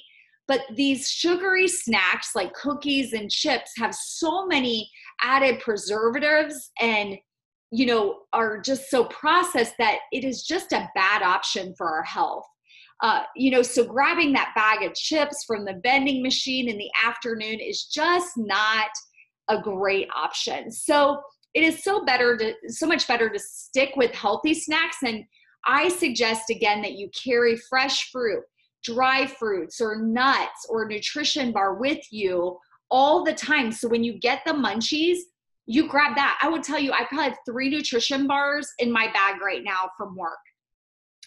But 0.46 0.62
these 0.74 1.10
sugary 1.10 1.68
snacks 1.68 2.30
like 2.34 2.54
cookies 2.54 3.12
and 3.12 3.30
chips 3.30 3.72
have 3.76 3.94
so 3.94 4.46
many 4.46 4.90
added 5.20 5.60
preservatives 5.60 6.70
and 6.80 7.18
you 7.70 7.84
know 7.84 8.20
are 8.32 8.58
just 8.58 8.88
so 8.88 9.04
processed 9.04 9.74
that 9.78 9.98
it 10.10 10.24
is 10.24 10.42
just 10.42 10.72
a 10.72 10.88
bad 10.94 11.22
option 11.22 11.74
for 11.76 11.86
our 11.86 12.02
health 12.02 12.46
uh, 13.00 13.22
you 13.36 13.50
know 13.50 13.62
so 13.62 13.84
grabbing 13.84 14.32
that 14.32 14.52
bag 14.54 14.82
of 14.82 14.94
chips 14.94 15.44
from 15.44 15.64
the 15.64 15.80
vending 15.82 16.22
machine 16.22 16.68
in 16.68 16.78
the 16.78 16.90
afternoon 17.04 17.60
is 17.60 17.84
just 17.84 18.36
not 18.36 18.90
a 19.48 19.60
great 19.60 20.08
option 20.14 20.70
so 20.70 21.20
it 21.54 21.62
is 21.64 21.82
so 21.82 22.04
better 22.04 22.36
to 22.36 22.52
so 22.68 22.86
much 22.86 23.06
better 23.08 23.30
to 23.30 23.38
stick 23.38 23.90
with 23.96 24.12
healthy 24.12 24.52
snacks 24.52 24.98
and 25.04 25.24
i 25.66 25.88
suggest 25.88 26.50
again 26.50 26.82
that 26.82 26.92
you 26.92 27.08
carry 27.10 27.56
fresh 27.56 28.10
fruit 28.10 28.42
dry 28.84 29.26
fruits 29.26 29.80
or 29.80 29.96
nuts 29.96 30.66
or 30.68 30.86
nutrition 30.86 31.52
bar 31.52 31.74
with 31.74 32.00
you 32.10 32.58
all 32.90 33.24
the 33.24 33.34
time. 33.34 33.72
So 33.72 33.88
when 33.88 34.04
you 34.04 34.18
get 34.18 34.42
the 34.46 34.52
munchies, 34.52 35.18
you 35.66 35.88
grab 35.88 36.16
that. 36.16 36.38
I 36.42 36.48
would 36.48 36.62
tell 36.62 36.78
you, 36.78 36.92
I 36.92 37.04
probably 37.04 37.24
have 37.24 37.38
three 37.46 37.68
nutrition 37.68 38.26
bars 38.26 38.68
in 38.78 38.90
my 38.90 39.06
bag 39.12 39.40
right 39.42 39.62
now 39.62 39.90
from 39.96 40.16
work. 40.16 40.38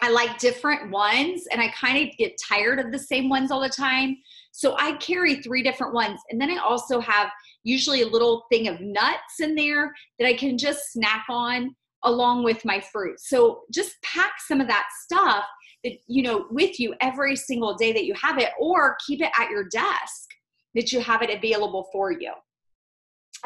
I 0.01 0.09
like 0.09 0.39
different 0.39 0.89
ones 0.89 1.47
and 1.51 1.61
I 1.61 1.69
kind 1.69 1.97
of 1.97 2.17
get 2.17 2.39
tired 2.49 2.79
of 2.79 2.91
the 2.91 2.99
same 2.99 3.29
ones 3.29 3.51
all 3.51 3.61
the 3.61 3.69
time. 3.69 4.17
So 4.51 4.75
I 4.77 4.93
carry 4.93 5.35
three 5.35 5.61
different 5.61 5.93
ones. 5.93 6.19
And 6.29 6.41
then 6.41 6.49
I 6.49 6.57
also 6.57 6.99
have 6.99 7.29
usually 7.63 8.01
a 8.01 8.07
little 8.07 8.45
thing 8.51 8.67
of 8.67 8.81
nuts 8.81 9.39
in 9.39 9.53
there 9.53 9.93
that 10.17 10.27
I 10.27 10.33
can 10.33 10.57
just 10.57 10.91
snack 10.91 11.25
on 11.29 11.75
along 12.03 12.43
with 12.43 12.65
my 12.65 12.79
fruit. 12.79 13.19
So 13.19 13.61
just 13.71 13.93
pack 14.01 14.33
some 14.47 14.59
of 14.59 14.67
that 14.67 14.87
stuff 15.03 15.45
that 15.83 15.93
you 16.07 16.23
know 16.23 16.45
with 16.49 16.79
you 16.79 16.95
every 17.01 17.35
single 17.35 17.75
day 17.75 17.93
that 17.93 18.05
you 18.05 18.13
have 18.15 18.39
it 18.39 18.49
or 18.59 18.97
keep 19.05 19.21
it 19.21 19.31
at 19.39 19.49
your 19.49 19.65
desk 19.65 20.29
that 20.75 20.91
you 20.91 20.99
have 21.01 21.21
it 21.21 21.29
available 21.29 21.87
for 21.91 22.11
you. 22.11 22.31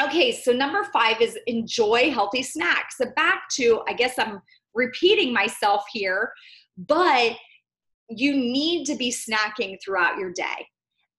Okay, 0.01 0.31
so 0.31 0.51
number 0.51 0.83
five 0.91 1.21
is 1.21 1.37
enjoy 1.47 2.11
healthy 2.11 2.43
snacks. 2.43 2.97
So 2.97 3.05
back 3.15 3.43
to, 3.53 3.81
I 3.87 3.93
guess 3.93 4.19
I'm 4.19 4.41
repeating 4.75 5.33
myself 5.33 5.83
here, 5.91 6.31
but 6.77 7.33
you 8.09 8.33
need 8.35 8.85
to 8.85 8.95
be 8.95 9.11
snacking 9.11 9.77
throughout 9.83 10.17
your 10.19 10.31
day. 10.31 10.67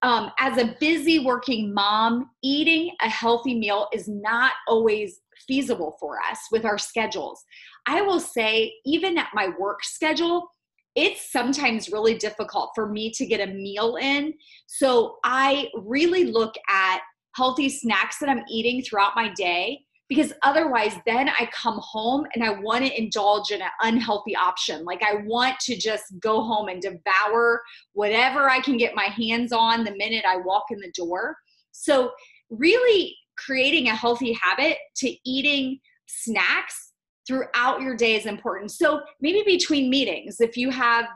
Um, 0.02 0.30
as 0.38 0.58
a 0.58 0.76
busy 0.78 1.20
working 1.20 1.72
mom, 1.72 2.30
eating 2.42 2.94
a 3.00 3.08
healthy 3.08 3.58
meal 3.58 3.88
is 3.92 4.06
not 4.06 4.52
always 4.68 5.20
feasible 5.48 5.96
for 5.98 6.18
us 6.30 6.38
with 6.52 6.64
our 6.64 6.78
schedules. 6.78 7.42
I 7.86 8.02
will 8.02 8.20
say, 8.20 8.74
even 8.84 9.18
at 9.18 9.28
my 9.34 9.50
work 9.58 9.82
schedule, 9.82 10.48
it's 10.94 11.30
sometimes 11.30 11.90
really 11.90 12.16
difficult 12.16 12.70
for 12.74 12.88
me 12.88 13.10
to 13.12 13.26
get 13.26 13.46
a 13.46 13.52
meal 13.52 13.96
in. 13.96 14.34
So 14.66 15.16
I 15.24 15.68
really 15.74 16.24
look 16.24 16.54
at 16.70 17.00
healthy 17.34 17.68
snacks 17.68 18.18
that 18.18 18.28
I'm 18.28 18.44
eating 18.50 18.82
throughout 18.82 19.12
my 19.14 19.32
day 19.34 19.80
because 20.08 20.32
otherwise 20.42 20.94
then 21.04 21.28
I 21.28 21.48
come 21.52 21.80
home 21.82 22.26
and 22.34 22.44
I 22.44 22.50
want 22.60 22.84
to 22.84 22.98
indulge 22.98 23.50
in 23.50 23.60
an 23.60 23.70
unhealthy 23.82 24.36
option. 24.36 24.84
Like 24.84 25.02
I 25.02 25.22
want 25.26 25.58
to 25.60 25.76
just 25.76 26.04
go 26.20 26.42
home 26.42 26.68
and 26.68 26.80
devour 26.80 27.62
whatever 27.92 28.48
I 28.48 28.60
can 28.60 28.76
get 28.76 28.94
my 28.94 29.04
hands 29.04 29.52
on 29.52 29.84
the 29.84 29.96
minute 29.96 30.24
I 30.26 30.36
walk 30.36 30.64
in 30.70 30.78
the 30.78 30.92
door. 30.92 31.36
So 31.72 32.12
really 32.50 33.16
creating 33.36 33.88
a 33.88 33.94
healthy 33.94 34.32
habit 34.40 34.78
to 34.98 35.14
eating 35.28 35.80
snacks 36.06 36.92
throughout 37.26 37.80
your 37.80 37.96
day 37.96 38.14
is 38.14 38.26
important. 38.26 38.70
So 38.70 39.00
maybe 39.20 39.42
between 39.44 39.90
meetings, 39.90 40.40
if 40.40 40.56
you 40.56 40.70
have 40.70 41.06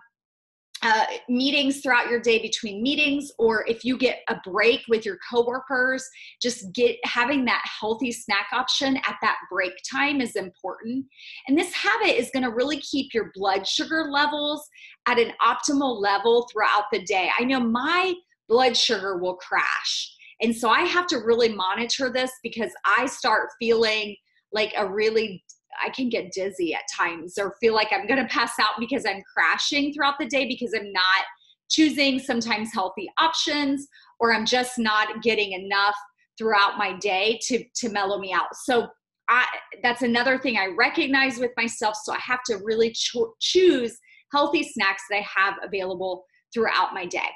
uh, 0.82 1.04
meetings 1.28 1.80
throughout 1.80 2.08
your 2.08 2.20
day 2.20 2.40
between 2.40 2.82
meetings 2.82 3.30
or 3.38 3.66
if 3.68 3.84
you 3.84 3.99
get 3.99 4.20
a 4.28 4.37
break 4.44 4.80
with 4.88 5.04
your 5.04 5.18
coworkers 5.30 6.08
just 6.40 6.72
get 6.72 6.96
having 7.04 7.44
that 7.44 7.62
healthy 7.80 8.10
snack 8.10 8.46
option 8.52 8.96
at 8.99 9.16
that 9.20 9.37
break 9.50 9.72
time 9.90 10.20
is 10.20 10.37
important. 10.37 11.04
And 11.49 11.58
this 11.58 11.72
habit 11.75 12.18
is 12.18 12.30
going 12.32 12.44
to 12.44 12.50
really 12.50 12.80
keep 12.80 13.12
your 13.12 13.30
blood 13.34 13.66
sugar 13.66 14.06
levels 14.10 14.66
at 15.06 15.18
an 15.18 15.32
optimal 15.42 16.00
level 16.00 16.49
throughout 16.50 16.84
the 16.92 17.02
day. 17.04 17.30
I 17.38 17.44
know 17.44 17.60
my 17.60 18.14
blood 18.49 18.76
sugar 18.76 19.18
will 19.18 19.37
crash 19.37 20.16
and 20.40 20.54
so 20.54 20.68
i 20.68 20.80
have 20.80 21.06
to 21.06 21.18
really 21.18 21.54
monitor 21.54 22.10
this 22.10 22.32
because 22.42 22.72
i 22.84 23.06
start 23.06 23.50
feeling 23.60 24.16
like 24.52 24.72
a 24.76 24.88
really 24.88 25.42
I 25.83 25.91
can 25.91 26.09
get 26.09 26.33
dizzy 26.33 26.75
at 26.75 26.83
times 26.95 27.39
or 27.39 27.55
feel 27.61 27.75
like 27.75 27.89
I'm 27.93 28.07
going 28.07 28.21
to 28.21 28.33
pass 28.33 28.53
out 28.59 28.79
because 28.79 29.05
I'm 29.07 29.23
crashing 29.35 29.93
throughout 29.93 30.19
the 30.19 30.27
day 30.27 30.47
because 30.47 30.75
I'm 30.75 30.93
not 30.93 31.25
choosing 31.71 32.19
sometimes 32.19 32.73
healthy 32.73 33.09
options 33.19 33.87
or 34.19 34.35
I'm 34.35 34.45
just 34.45 34.79
not 34.79 35.23
getting 35.23 35.53
enough 35.53 35.95
throughout 36.37 36.79
my 36.79 36.97
day 36.99 37.39
to 37.43 37.62
to 37.77 37.89
mellow 37.91 38.19
me 38.19 38.33
out. 38.33 38.55
So 38.55 38.89
I, 39.29 39.47
that's 39.83 40.03
another 40.03 40.39
thing 40.39 40.57
I 40.57 40.75
recognize 40.77 41.39
with 41.39 41.53
myself. 41.57 41.97
So 42.03 42.12
I 42.12 42.19
have 42.19 42.43
to 42.47 42.57
really 42.65 42.93
cho- 42.93 43.35
choose 43.41 43.97
healthy 44.33 44.65
snacks 44.65 45.05
that 45.09 45.19
I 45.19 45.27
have 45.37 45.55
available 45.62 46.25
throughout 46.53 46.95
my 46.95 47.07
day. 47.07 47.29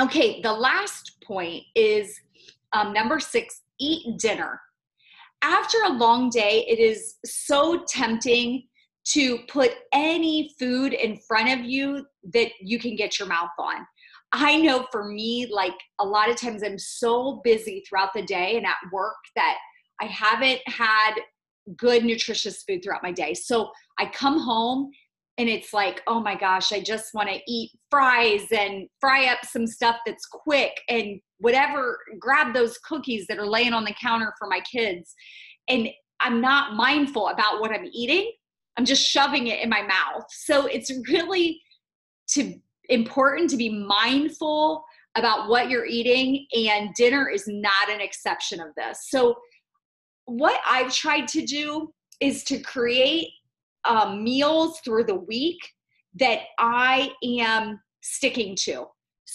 Okay, 0.00 0.40
the 0.40 0.52
last 0.52 1.22
point 1.22 1.64
is 1.74 2.18
um, 2.72 2.92
number 2.92 3.20
six 3.20 3.62
eat 3.78 4.18
dinner 4.18 4.60
after 5.42 5.78
a 5.84 5.92
long 5.92 6.30
day, 6.30 6.64
it 6.68 6.78
is 6.78 7.16
so 7.24 7.84
tempting 7.88 8.64
to 9.08 9.38
put 9.48 9.72
any 9.92 10.50
food 10.58 10.92
in 10.92 11.16
front 11.28 11.48
of 11.48 11.64
you 11.64 12.04
that 12.32 12.50
you 12.60 12.78
can 12.78 12.96
get 12.96 13.18
your 13.18 13.28
mouth 13.28 13.50
on. 13.58 13.86
I 14.32 14.56
know 14.56 14.86
for 14.90 15.04
me, 15.04 15.46
like 15.50 15.76
a 16.00 16.04
lot 16.04 16.28
of 16.28 16.36
times 16.36 16.62
I'm 16.62 16.78
so 16.78 17.40
busy 17.44 17.84
throughout 17.88 18.12
the 18.14 18.22
day 18.22 18.56
and 18.56 18.66
at 18.66 18.76
work 18.92 19.14
that 19.36 19.56
I 20.00 20.06
haven't 20.06 20.60
had 20.66 21.14
good, 21.76 22.04
nutritious 22.04 22.62
food 22.64 22.82
throughout 22.82 23.02
my 23.02 23.12
day. 23.12 23.34
So 23.34 23.70
I 23.98 24.06
come 24.06 24.40
home 24.40 24.90
and 25.38 25.48
it's 25.48 25.72
like, 25.72 26.02
oh 26.06 26.20
my 26.20 26.34
gosh, 26.34 26.72
I 26.72 26.80
just 26.80 27.14
want 27.14 27.28
to 27.28 27.40
eat 27.46 27.70
fries 27.90 28.46
and 28.50 28.88
fry 29.00 29.26
up 29.26 29.44
some 29.44 29.66
stuff 29.66 29.96
that's 30.06 30.26
quick 30.26 30.72
and 30.88 31.20
whatever, 31.38 31.98
grab 32.18 32.54
those 32.54 32.78
cookies 32.78 33.26
that 33.28 33.38
are 33.38 33.46
laying 33.46 33.72
on 33.72 33.84
the 33.84 33.94
counter 34.00 34.32
for 34.38 34.48
my 34.48 34.60
kids. 34.60 35.14
And 35.68 35.88
I'm 36.20 36.40
not 36.40 36.74
mindful 36.74 37.28
about 37.28 37.60
what 37.60 37.70
I'm 37.70 37.88
eating. 37.92 38.32
I'm 38.76 38.84
just 38.84 39.06
shoving 39.06 39.48
it 39.48 39.60
in 39.60 39.68
my 39.68 39.82
mouth. 39.82 40.24
So 40.30 40.66
it's 40.66 40.92
really 41.08 41.60
to 42.28 42.54
important 42.88 43.50
to 43.50 43.56
be 43.56 43.68
mindful 43.68 44.84
about 45.16 45.48
what 45.48 45.70
you're 45.70 45.86
eating 45.86 46.46
and 46.54 46.94
dinner 46.94 47.28
is 47.28 47.44
not 47.48 47.90
an 47.90 48.00
exception 48.00 48.60
of 48.60 48.68
this. 48.76 49.06
So 49.08 49.36
what 50.26 50.60
I've 50.68 50.94
tried 50.94 51.26
to 51.28 51.44
do 51.44 51.92
is 52.20 52.44
to 52.44 52.58
create 52.60 53.28
um, 53.84 54.22
meals 54.22 54.80
through 54.84 55.04
the 55.04 55.14
week 55.14 55.58
that 56.18 56.40
I 56.58 57.12
am 57.22 57.80
sticking 58.02 58.56
to. 58.60 58.86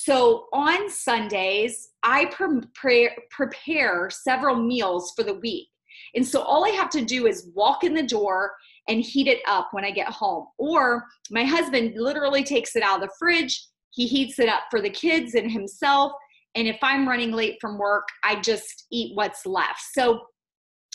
So 0.03 0.47
on 0.51 0.89
Sundays, 0.89 1.89
I 2.01 2.25
pre- 2.73 3.15
prepare 3.29 4.09
several 4.09 4.55
meals 4.55 5.13
for 5.15 5.21
the 5.21 5.35
week. 5.35 5.67
And 6.15 6.25
so 6.25 6.41
all 6.41 6.65
I 6.65 6.69
have 6.69 6.89
to 6.91 7.05
do 7.05 7.27
is 7.27 7.51
walk 7.53 7.83
in 7.83 7.93
the 7.93 8.01
door 8.01 8.53
and 8.87 9.03
heat 9.03 9.27
it 9.27 9.41
up 9.45 9.67
when 9.73 9.85
I 9.85 9.91
get 9.91 10.07
home. 10.07 10.47
Or 10.57 11.05
my 11.29 11.43
husband 11.43 11.93
literally 11.97 12.43
takes 12.43 12.75
it 12.75 12.81
out 12.81 12.95
of 12.95 13.01
the 13.01 13.13
fridge, 13.19 13.63
he 13.91 14.07
heats 14.07 14.39
it 14.39 14.49
up 14.49 14.63
for 14.71 14.81
the 14.81 14.89
kids 14.89 15.35
and 15.35 15.51
himself. 15.51 16.13
And 16.55 16.67
if 16.67 16.79
I'm 16.81 17.07
running 17.07 17.31
late 17.31 17.57
from 17.61 17.77
work, 17.77 18.07
I 18.23 18.41
just 18.41 18.87
eat 18.91 19.15
what's 19.15 19.45
left. 19.45 19.81
So 19.93 20.21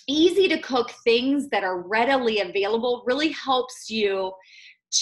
easy 0.09 0.49
to 0.49 0.59
cook 0.59 0.91
things 1.05 1.49
that 1.51 1.63
are 1.63 1.87
readily 1.87 2.41
available 2.41 3.05
really 3.07 3.31
helps 3.31 3.89
you 3.89 4.33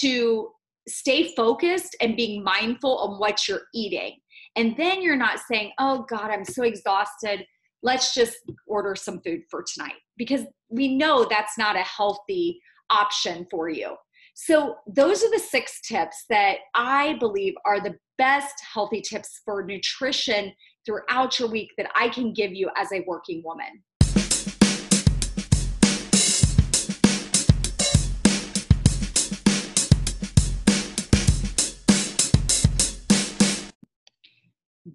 to 0.01 0.49
stay 0.87 1.33
focused 1.35 1.95
and 2.01 2.15
being 2.15 2.43
mindful 2.43 2.97
on 2.97 3.19
what 3.19 3.47
you're 3.47 3.63
eating. 3.73 4.17
And 4.55 4.75
then 4.77 5.01
you're 5.01 5.15
not 5.15 5.39
saying, 5.39 5.71
oh 5.79 6.05
God, 6.09 6.31
I'm 6.31 6.45
so 6.45 6.63
exhausted. 6.63 7.45
Let's 7.83 8.13
just 8.13 8.37
order 8.67 8.95
some 8.95 9.19
food 9.25 9.41
for 9.49 9.63
tonight. 9.73 9.95
Because 10.17 10.41
we 10.69 10.95
know 10.95 11.27
that's 11.29 11.57
not 11.57 11.75
a 11.75 11.83
healthy 11.83 12.59
option 12.89 13.45
for 13.51 13.69
you. 13.69 13.95
So, 14.37 14.75
those 14.85 15.23
are 15.23 15.31
the 15.31 15.39
six 15.39 15.79
tips 15.81 16.25
that 16.29 16.57
I 16.73 17.15
believe 17.19 17.53
are 17.65 17.79
the 17.79 17.95
best 18.17 18.53
healthy 18.73 18.99
tips 18.99 19.41
for 19.45 19.63
nutrition 19.63 20.51
throughout 20.85 21.39
your 21.39 21.49
week 21.49 21.69
that 21.77 21.89
I 21.95 22.09
can 22.09 22.33
give 22.33 22.53
you 22.53 22.69
as 22.75 22.91
a 22.91 23.03
working 23.07 23.41
woman. 23.45 23.81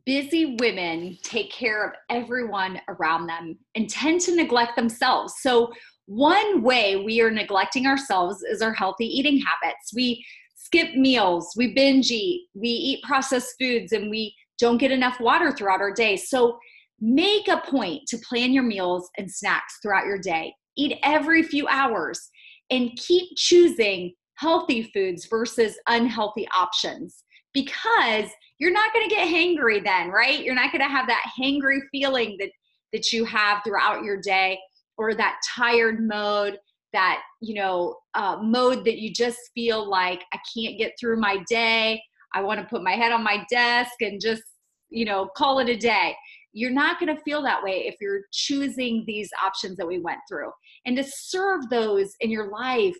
Busy 0.06 0.56
women 0.60 1.18
take 1.22 1.50
care 1.50 1.86
of 1.86 1.94
everyone 2.08 2.80
around 2.88 3.26
them 3.26 3.58
and 3.74 3.88
tend 3.88 4.20
to 4.22 4.34
neglect 4.34 4.76
themselves. 4.76 5.34
So, 5.40 5.72
one 6.06 6.62
way 6.62 6.96
we 6.96 7.20
are 7.20 7.30
neglecting 7.30 7.86
ourselves 7.86 8.42
is 8.42 8.62
our 8.62 8.72
healthy 8.72 9.06
eating 9.06 9.38
habits. 9.40 9.92
We 9.94 10.24
skip 10.56 10.94
meals, 10.96 11.52
we 11.56 11.72
binge 11.72 12.10
eat, 12.10 12.48
we 12.54 12.68
eat 12.68 13.04
processed 13.04 13.54
foods, 13.60 13.92
and 13.92 14.10
we 14.10 14.34
don't 14.58 14.78
get 14.78 14.90
enough 14.90 15.20
water 15.20 15.52
throughout 15.52 15.80
our 15.80 15.92
day. 15.92 16.16
So, 16.16 16.58
make 17.00 17.48
a 17.48 17.62
point 17.66 18.02
to 18.08 18.18
plan 18.18 18.52
your 18.52 18.64
meals 18.64 19.08
and 19.18 19.30
snacks 19.30 19.78
throughout 19.82 20.06
your 20.06 20.18
day. 20.18 20.54
Eat 20.76 20.98
every 21.02 21.42
few 21.42 21.66
hours 21.68 22.30
and 22.70 22.96
keep 22.96 23.36
choosing 23.36 24.14
healthy 24.34 24.90
foods 24.94 25.26
versus 25.26 25.78
unhealthy 25.88 26.48
options 26.56 27.24
because 27.52 28.30
you're 28.60 28.72
not 28.72 28.92
going 28.92 29.08
to 29.08 29.14
get 29.14 29.26
hangry 29.26 29.82
then, 29.82 30.10
right? 30.10 30.44
You're 30.44 30.54
not 30.54 30.70
going 30.70 30.82
to 30.82 30.88
have 30.88 31.08
that 31.08 31.24
hangry 31.40 31.80
feeling 31.90 32.36
that 32.38 32.50
that 32.92 33.12
you 33.12 33.24
have 33.24 33.62
throughout 33.64 34.04
your 34.04 34.20
day 34.20 34.58
or 34.98 35.14
that 35.14 35.40
tired 35.56 36.06
mode 36.06 36.58
that 36.92 37.22
you 37.40 37.54
know 37.54 37.96
uh, 38.14 38.38
mode 38.42 38.84
that 38.84 38.98
you 38.98 39.12
just 39.12 39.38
feel 39.54 39.88
like 39.88 40.24
i 40.34 40.38
can't 40.54 40.76
get 40.76 40.92
through 40.98 41.18
my 41.18 41.38
day. 41.48 42.02
I 42.34 42.42
want 42.42 42.60
to 42.60 42.66
put 42.66 42.84
my 42.84 42.92
head 42.92 43.12
on 43.12 43.24
my 43.24 43.44
desk 43.50 43.92
and 44.00 44.20
just 44.20 44.42
you 44.90 45.04
know 45.04 45.28
call 45.36 45.60
it 45.60 45.68
a 45.68 45.76
day. 45.76 46.14
You're 46.52 46.70
not 46.70 46.98
going 47.00 47.14
to 47.14 47.22
feel 47.22 47.42
that 47.42 47.62
way 47.62 47.86
if 47.86 47.94
you're 48.00 48.22
choosing 48.32 49.04
these 49.06 49.30
options 49.44 49.76
that 49.76 49.86
we 49.86 50.00
went 50.00 50.18
through. 50.28 50.50
And 50.84 50.96
to 50.96 51.04
serve 51.04 51.68
those 51.70 52.12
in 52.18 52.28
your 52.28 52.50
life 52.50 52.96